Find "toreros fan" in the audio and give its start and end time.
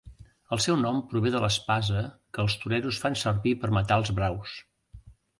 2.63-3.17